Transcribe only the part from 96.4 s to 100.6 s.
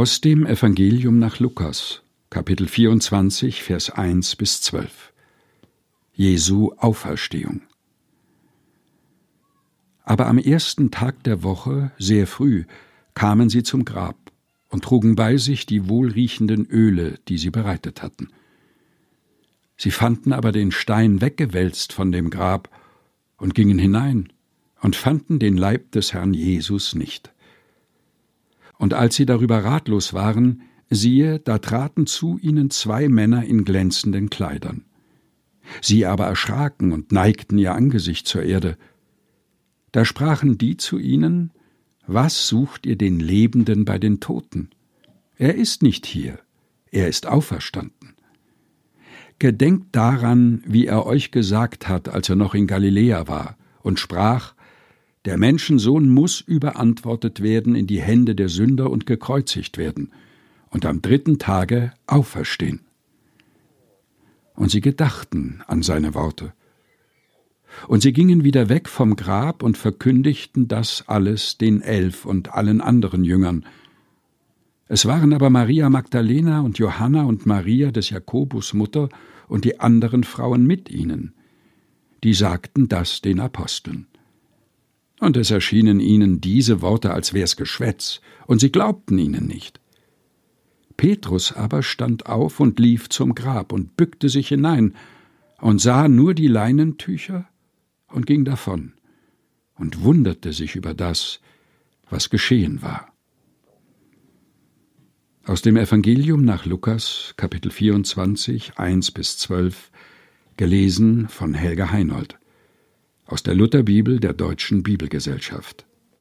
Leinentücher und ging davon und wunderte